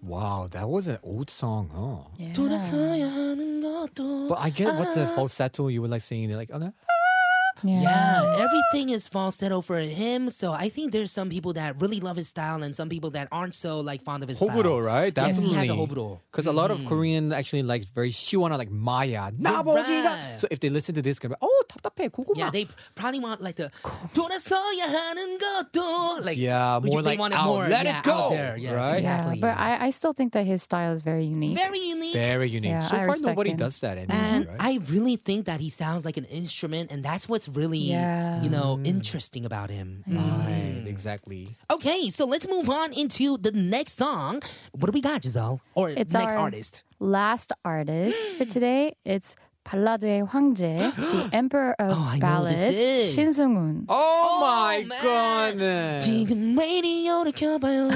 [0.00, 2.08] Wow, that was an old song, huh?
[2.18, 2.32] Yeah.
[4.28, 6.28] But I get what the falsetto you were like singing.
[6.28, 6.72] They're like, oh, no.
[7.65, 10.29] Yeah, everything is falsetto for him.
[10.31, 13.29] So I think there's some people that really love his style and some people that
[13.31, 14.81] aren't so like fond of his 호불호, style.
[14.81, 15.13] right?
[15.15, 15.55] Yes, he Definitely.
[15.55, 16.19] has a 호불호.
[16.29, 19.31] Because a lot of Korean actually like very 시원한 like Maya.
[19.31, 20.03] 나보기가.
[20.03, 20.35] right.
[20.35, 22.35] So if they listen to this, gonna be oh 답답해 고구마.
[22.35, 23.71] Yeah, they probably want like the
[24.13, 27.95] 돌아서야 하는 것도 like Yeah, we- more they like want it out, more let it
[27.95, 28.57] yeah, go, out there.
[28.57, 29.01] Yes, right?
[29.03, 29.39] Yeah, exactly.
[29.39, 31.55] but I, I still think that his style is very unique.
[31.57, 32.13] very unique.
[32.15, 32.71] Very unique.
[32.71, 33.57] Yeah, so I far, respect nobody him.
[33.57, 34.17] does that anymore.
[34.19, 34.57] And right?
[34.59, 38.42] I really think that he sounds like an instrument, and that's what's really, Yeah.
[38.42, 40.04] you know, interesting about him.
[40.06, 41.56] Right, exactly.
[41.72, 44.42] Okay, so let's move on into the next song.
[44.72, 45.60] What do we got, Jiselle?
[45.74, 46.82] Or It's next our- artist?
[47.00, 49.36] Last artist for today, it's
[49.67, 53.15] 발라드의 황제, the emperor of Oh, I know who this ballads, is.
[53.15, 53.85] 신승훈.
[53.87, 55.53] Oh, my man.
[55.55, 56.05] goodness.
[56.05, 57.89] 지금 radio를 켜봐요.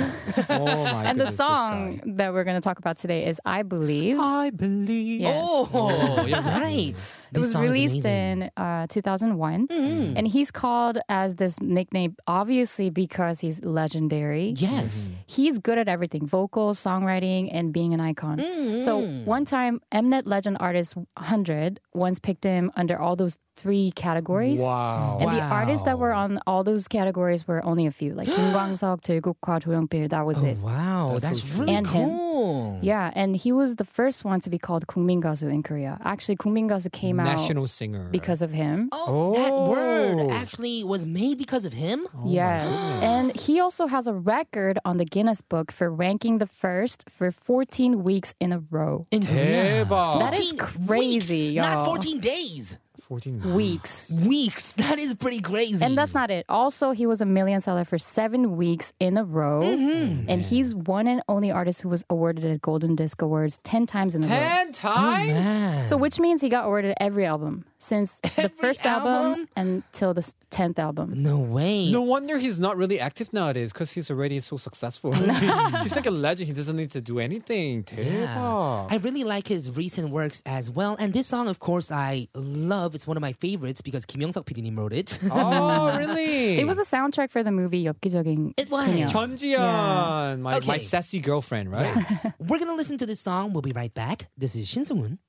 [0.50, 0.64] Oh
[0.94, 2.12] my And the goodness, this song guy.
[2.24, 4.18] that we're going to talk about today is I Believe.
[4.18, 5.20] I believe.
[5.20, 5.36] Yes.
[5.44, 6.96] Oh, you're right.
[7.34, 9.68] It was released in uh, 2001.
[9.68, 10.16] Mm-hmm.
[10.16, 14.54] And he's called as this nickname, obviously, because he's legendary.
[14.56, 15.12] Yes.
[15.26, 18.40] He's good at everything vocal, songwriting, and being an icon.
[18.40, 19.26] So Mm.
[19.26, 21.61] one time, Mnet Legend Artist 100
[21.95, 24.61] once picked him under all those three categories.
[24.61, 25.19] Wow.
[25.21, 28.51] And the artists that were on all those categories were only a few, like Kim
[28.57, 30.57] Kwang-seok, Deulgukhwa, Cho Young-pil, that was oh, it.
[30.59, 32.09] Wow, that's, That's so really And him.
[32.09, 32.79] cool.
[32.83, 35.99] Yeah, and he was the first one to be called 국민가수 in Korea.
[36.03, 38.09] Actually, 국민가수 came National out singer.
[38.11, 38.89] because of him.
[38.93, 39.71] Oh, that oh.
[39.71, 42.07] word actually was made because of him?
[42.17, 42.73] Oh yes.
[43.03, 47.31] And he also has a record on the Guinness Book for ranking the first for
[47.31, 49.07] 14 weeks in a row.
[49.11, 49.85] In Korea.
[49.85, 50.87] That is 14 weeks.
[50.87, 51.87] crazy weeks, not y'all.
[51.87, 52.77] 14 days.
[53.13, 54.23] 14 Weeks.
[54.27, 54.75] Weeks.
[54.83, 55.85] That is pretty crazy.
[55.85, 56.45] And that's not it.
[56.49, 59.61] Also, he was a million seller for seven weeks in a row.
[59.63, 60.29] Mm-hmm.
[60.29, 64.15] And he's one and only artist who was awarded a Golden Disc Awards 10 times
[64.15, 64.33] in a row.
[64.33, 65.29] 10 times?
[65.29, 65.87] Man.
[65.89, 69.14] So, which means he got awarded every album since the Every first album?
[69.14, 71.12] album, until the s- 10th album.
[71.22, 71.90] no way.
[71.92, 75.14] No wonder he's not really active nowadays because he's already so successful.
[75.84, 76.48] he's like a legend.
[76.48, 77.86] He doesn't need to do anything.
[77.96, 78.28] Yeah.
[78.36, 78.92] 대박.
[78.92, 80.96] I really like his recent works as well.
[81.00, 82.96] And this song, of course, I love.
[82.96, 85.20] It's one of my favorites because Kim Young-suk PD님 wrote it.
[85.32, 86.60] Oh, really?
[86.60, 88.88] It was a soundtrack for the movie 엽기적인 It was.
[88.90, 89.08] 그녀.
[89.10, 90.80] 전지현, my, my Okay.
[90.80, 91.94] sassy girlfriend, right?
[92.40, 93.54] We're going to listen to this song.
[93.54, 94.30] We'll be right back.
[94.38, 95.20] This is Shin Sung-woon.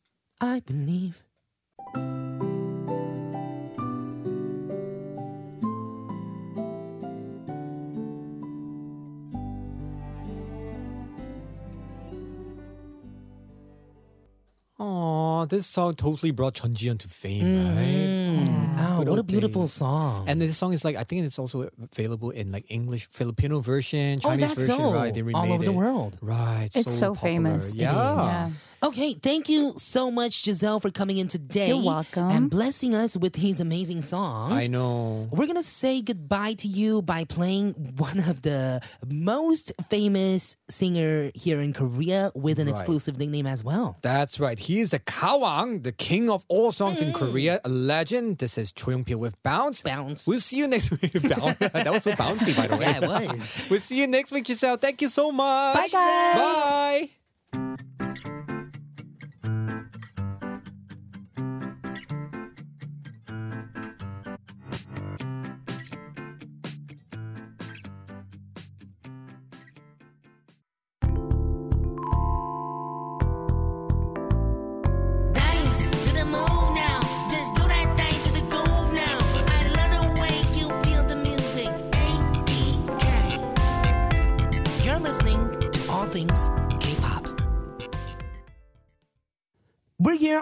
[0.41, 1.22] I believe.
[14.80, 17.76] Oh, this song totally brought Chunjian to fame, mm.
[17.76, 18.80] right?
[18.80, 19.74] Wow, what a old beautiful days.
[19.74, 20.26] song.
[20.28, 24.20] And this song is like I think it's also available in like English, Filipino version,
[24.24, 24.94] Oh, is Chinese that version, so?
[24.94, 25.14] right?
[25.14, 26.18] They All remade over the world.
[26.22, 26.70] Right.
[26.74, 27.34] It's so popular.
[27.34, 27.68] famous.
[27.70, 27.82] It is.
[27.82, 27.92] Yeah.
[27.94, 28.50] Yeah.
[28.84, 31.70] Okay, thank you so much, Jiselle, for coming in today.
[31.70, 32.30] You're welcome.
[32.30, 34.52] And blessing us with these amazing songs.
[34.52, 35.30] I know.
[35.32, 41.62] We're gonna say goodbye to you by playing one of the most famous singer here
[41.62, 42.76] in Korea with an Right.
[42.76, 43.96] exclusive nickname as well.
[44.02, 44.60] That's right.
[44.60, 47.08] He is the Gawang, the king of all songs Mm.
[47.08, 48.40] in Korea, a legend.
[48.40, 49.82] This is Choi Pil with Bounce.
[49.82, 50.28] Bounce.
[50.28, 51.14] We'll see you next week.
[51.30, 51.58] Bounce.
[51.60, 52.82] that was so bouncy, by the way.
[52.86, 53.54] Yeah, it was.
[53.70, 54.78] we'll see you next week, Jiselle.
[54.80, 55.74] Thank you so much.
[55.76, 57.10] Bye, guys.
[57.54, 58.13] Bye.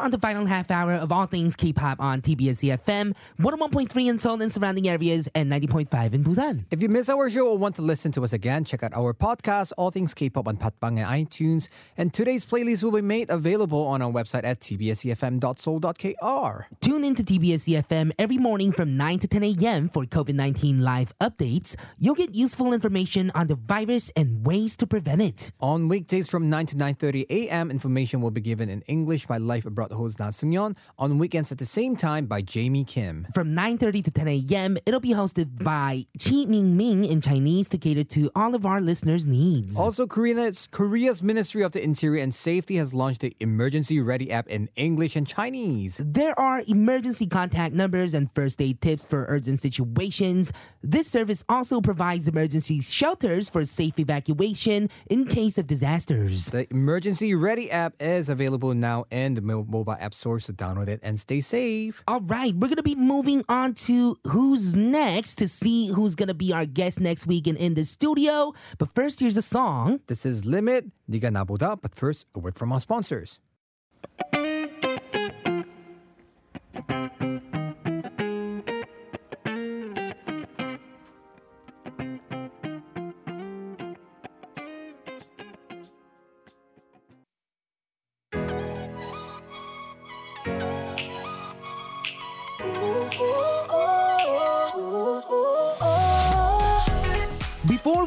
[0.02, 4.42] On the final half hour of All Things K-pop on TBS EFM, 101.3 in Seoul
[4.42, 6.66] and surrounding areas, and 90.5 in Busan.
[6.72, 9.14] If you miss our show or want to listen to us again, check out our
[9.14, 11.68] podcast, All Things K-Pop on Podbbang and iTunes.
[11.98, 16.66] And today's playlist will be made available on our website at tbsefm.seoul.kr.
[16.82, 19.90] Tune in to TBS EFM every morning from 9 to 10 a.m.
[19.90, 21.76] for COVID-19 live updates.
[22.00, 25.52] You'll get useful information on the virus and ways to prevent it.
[25.60, 29.68] On weekdays from 9 to 9.30 a.m., information will be given in English by Life
[29.68, 30.76] Abroad host Na Seung-yeon.
[31.00, 33.28] On weekends at the same time by Jamie Kim.
[33.34, 37.78] From 9.30 to 10 a.m., it'll be hosted by Chi Ming Ming in Chinese to
[37.78, 39.76] cater to all of our listeners' needs.
[39.78, 44.48] Also, Korea's, Korea's Ministry of the Interior and Safety has launched the Emergency Ready app
[44.48, 46.00] in English and Chinese.
[46.04, 50.52] There are emergency contact numbers and first aid tips for urgent situations.
[50.84, 56.48] This service also provides emergency shelters for safe evacuation in case of disasters.
[56.52, 60.89] The Emergency Ready app is available now in the mo- mobile app store, so download
[60.89, 62.03] it and stay safe.
[62.07, 66.53] All right, we're gonna be moving on to who's next to see who's gonna be
[66.53, 68.53] our guest next week and in the studio.
[68.79, 70.01] But first, here's a song.
[70.07, 73.39] This is Limit, 네가 나보다, but first, a word from our sponsors.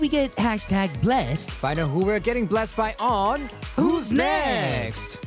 [0.04, 5.18] We get hashtag blessed, Find out who we're getting blessed by on Who's Next?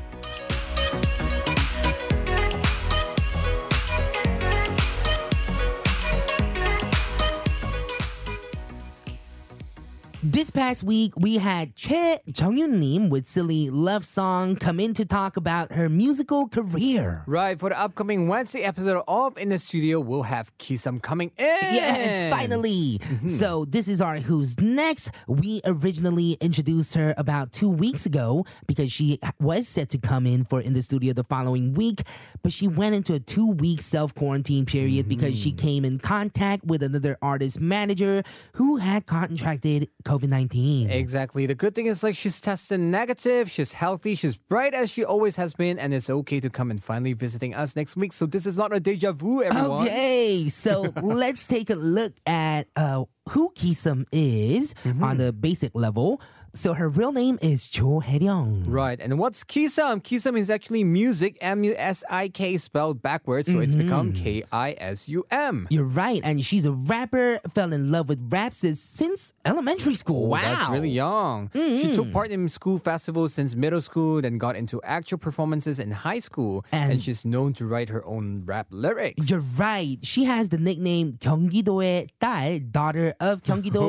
[10.37, 15.35] This past week, we had Che Jonghyun-nim with Silly Love Song come in to talk
[15.35, 17.23] about her musical career.
[17.25, 21.57] Right, for the upcoming Wednesday episode of In the Studio, we'll have Kisum coming in.
[21.73, 22.99] Yes, finally.
[23.01, 23.29] Mm-hmm.
[23.29, 25.09] So this is our Who's Next.
[25.27, 30.45] We originally introduced her about two weeks ago because she was set to come in
[30.45, 32.03] for in the studio the following week,
[32.43, 35.57] but she went into a two week self quarantine period because she mm.
[35.57, 38.21] came in contact with another artist manager
[38.53, 40.89] who had contracted COVID nineteen.
[40.89, 41.45] Exactly.
[41.45, 45.35] The good thing is like she's tested negative, she's healthy, she's bright as she always
[45.37, 48.13] has been, and it's okay to come and finally visiting us next week.
[48.13, 49.87] So this is not a deja vu, everyone.
[49.87, 55.03] Okay, so let's take a look at uh, who Kisum is Mm-hmm.
[55.03, 56.21] on the basic level.
[56.54, 58.64] So her real name is Cho Hae-ryung.
[58.68, 60.02] Right, and what's Kisam?
[60.04, 64.22] Kisam is actually music, M U S I K spelled backwards, so it's become Mm-hmm.
[64.22, 65.66] K I S U M.
[65.70, 67.40] You're right, and she's a rapper.
[67.54, 70.28] Fell in love with rap since, since elementary school.
[70.28, 71.48] wow, Oh, That's really young.
[71.54, 75.90] She took part in school festivals since middle school, then got into actual performances in
[75.90, 79.30] high school, and, And- she's known to write her own rap lyrics.
[79.30, 79.96] You're right.
[80.02, 83.80] She has the nickname 경기도의 딸, daughter of Gyeonggi-do,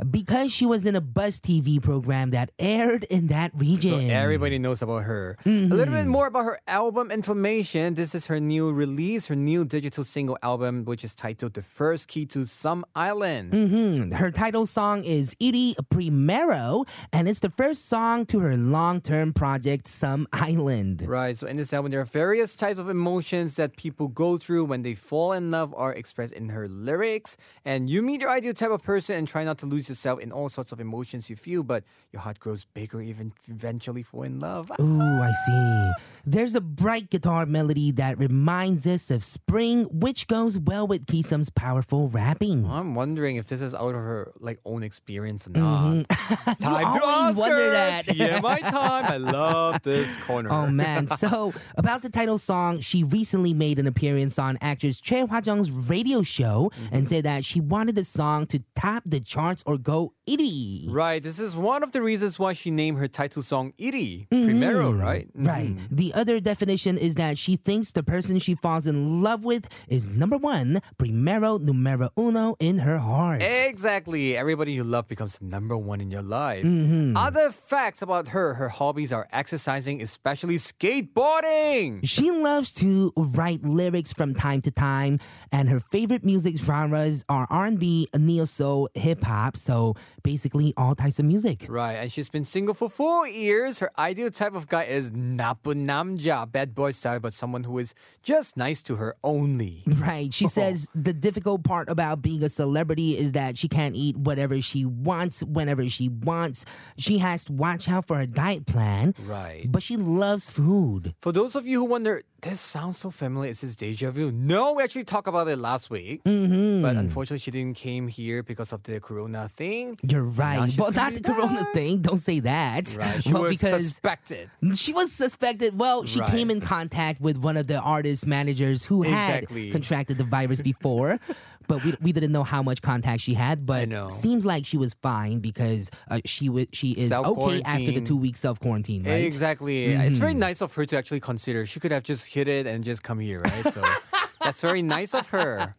[0.00, 0.04] Oh.
[0.10, 3.91] because she was in a Buzz TV program that aired in that region.
[3.91, 5.37] So everybody knows about her.
[5.45, 7.95] A little bit more about her album information.
[7.95, 12.07] This is her new release, her new digital single album, which is titled The First
[12.07, 13.51] Key to Some Island.
[13.53, 14.13] Mhm.
[14.13, 19.87] Her title song is Iri Primero, and it's the first song to her long-term project,
[19.87, 21.03] Some Island.
[21.07, 24.65] Right, so in this album, there are various types of emotions that people go through
[24.65, 27.37] when they fall in love are expressed in her lyrics.
[27.65, 30.31] And you meet your ideal type of person and try not to lose yourself in
[30.31, 34.39] all sorts of emotions you feel, but your heart grows bigger, even eventually fall in
[34.39, 34.69] love.
[34.81, 36.03] Ooh, I see.
[36.25, 41.49] There's a bright guitar melody that reminds us of spring, which goes well with Kisum's
[41.49, 42.65] powerful rapping.
[42.69, 46.09] I'm wondering if this is out of her like own experience or not.
[46.61, 48.13] Time to always wonder that.
[48.15, 49.05] yeah, my time.
[49.05, 50.51] I love this corner.
[50.51, 51.07] Oh man.
[51.17, 56.21] So, about the title song, she recently made an appearance on actress Choi Hwa-jung's radio
[56.23, 56.95] show Mm-hmm.
[56.95, 60.85] and said that she wanted the song to top the charts or go itty.
[60.89, 64.91] Right, this is one of the reasons why she named her title song Iri, Primero,
[64.91, 65.27] right?
[65.35, 65.75] Right.
[65.75, 65.87] Mhm.
[65.91, 70.09] The other definition is that she thinks the person she falls in love with is
[70.09, 73.41] number one, primero numero uno in her heart.
[73.41, 74.35] Exactly.
[74.37, 76.63] Everybody you love becomes number one in your life.
[76.65, 77.17] Mm-hmm.
[77.17, 81.99] Other facts about her her hobbies are exercising, especially skateboarding.
[82.03, 85.19] She loves to write lyrics from time to time,
[85.51, 89.57] and her favorite music genres are R&B, neo soul, hip hop.
[89.57, 91.65] So basically, all types of music.
[91.70, 93.78] Right, and she's been single for four years.
[93.78, 97.94] Her ideal type of guy is 나쁜 남자, bad boy style, but someone who is
[98.22, 99.84] just nice to her only.
[99.86, 100.32] Right.
[100.34, 104.60] She says the difficult part about being a celebrity is that she can't eat whatever
[104.60, 106.64] she wants whenever she wants.
[106.98, 109.14] She has to watch out for her diet plan.
[109.24, 109.70] Right.
[109.70, 111.14] But she loves food.
[111.20, 113.51] For those of you who wonder, this sounds so familiar.
[113.51, 114.31] Is this deja vu?
[114.31, 116.23] No, we actually talked about it last week.
[116.23, 116.81] Mm-hmm.
[116.81, 119.99] But unfortunately, she didn't came here because of the corona thing.
[120.01, 120.75] You're right.
[120.77, 121.73] Well, not the coming corona back.
[121.73, 122.01] thing.
[122.01, 122.95] Don't say that.
[122.97, 124.49] Right, she well, was because suspected.
[124.73, 125.77] she was suspected.
[125.77, 126.31] Well, she Right.
[126.31, 129.71] came in contact with one of the artist managers who had Exactly.
[129.71, 131.19] contracted the virus before.
[131.71, 134.09] But we, we didn't know how much contact she had, but know.
[134.09, 138.17] seems like she was fine because uh, she was she is okay after the two
[138.17, 139.11] weeks self quarantine, right?
[139.11, 139.25] Mm-hmm.
[139.27, 139.85] Exactly.
[139.85, 141.65] It's very nice of her to actually consider.
[141.65, 143.71] She could have just hit it and just come here, right?
[143.71, 143.81] So
[144.41, 145.73] that's very nice of her.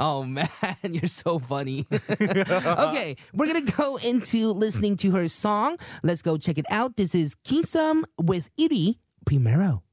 [0.00, 0.48] Oh man,
[0.82, 1.86] you're so funny.
[2.10, 5.76] okay, we're gonna go into listening to her song.
[6.02, 6.96] Let's go check it out.
[6.96, 9.84] This is Kisum with Iri Primero.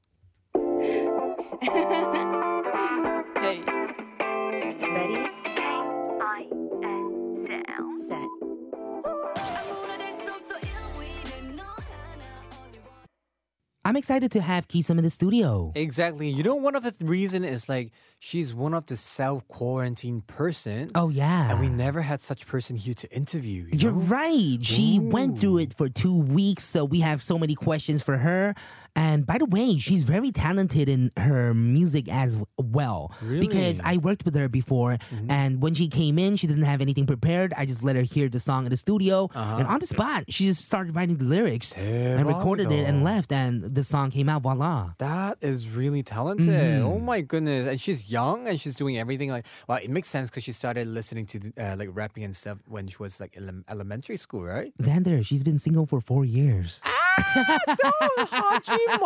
[13.86, 15.70] I'm excited to have Kisum in the studio.
[15.74, 16.30] Exactly.
[16.30, 20.22] You know, one of the th- reason is like she's one of the self quarantine
[20.22, 20.90] person.
[20.94, 21.50] Oh yeah.
[21.50, 23.64] And we never had such person here to interview.
[23.70, 23.98] You You're know?
[23.98, 24.58] right.
[24.62, 28.54] She went through it for two weeks, so we have so many questions for her.
[28.95, 33.13] And by the way, she's very talented in her music as well.
[33.21, 33.79] Because Really?
[33.85, 34.97] I worked with her before,
[35.29, 37.53] and when she came in, she didn't have anything prepared.
[37.55, 40.45] I just let her hear the song in the studio, and on the spot, she
[40.45, 43.03] just started writing the lyrics and recorded it and 대박이다.
[43.05, 44.41] left, and the song came out.
[44.41, 44.93] Voila!
[44.97, 46.49] That is really talented.
[46.49, 46.85] Mm-hmm.
[46.85, 47.67] Oh my goodness.
[47.67, 50.87] And she's young and she's doing everything like, well, it makes sense because she started
[50.87, 54.73] listening to uh, like rapping and stuff when she was like ele- elementary school, right?
[54.81, 56.81] Xander, she's been single for four years.
[56.83, 56.95] Ah!
[57.78, 59.04] don't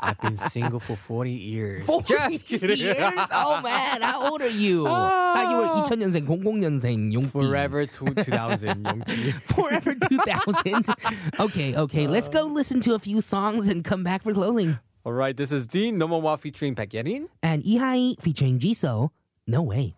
[0.00, 1.86] I've been single for 40 years.
[1.86, 2.76] 40 Just kidding.
[2.78, 3.28] years?
[3.32, 4.84] Oh man, how old are you?
[4.86, 5.34] 아.
[5.34, 7.30] 나 6월 2000년생, 00년생 용띠.
[7.30, 9.04] Forever 2000
[9.54, 10.94] Forever 2000.
[11.40, 12.06] okay, okay.
[12.06, 14.78] Let's go listen to a few songs and come back for clothing.
[15.04, 17.28] All right, this is Dean Nomowa featuring Baek Yerin.
[17.42, 19.10] And Ihai featuring Jisoo.
[19.46, 19.96] No way.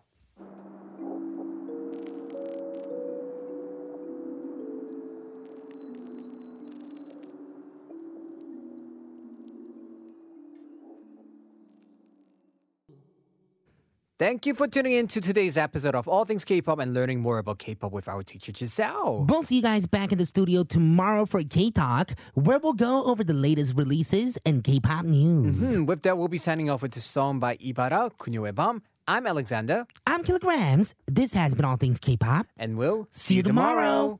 [14.19, 17.37] Thank you for tuning in to today's episode of All Things K-pop and learning more
[17.37, 19.27] about K-pop with our teacher Jiselle.
[19.29, 23.03] We'll see you guys back in the studio tomorrow for K Talk, where we'll go
[23.05, 25.57] over the latest releases and K-pop news.
[25.59, 28.81] Hmm, with that, we'll be signing off with a song by Ibara, Kunyo의 밤.
[29.07, 30.95] I'm Alexander, I'm Kilograms.
[31.05, 32.47] This has been All Things K-pop.
[32.57, 34.19] and we'll See you tomorrow.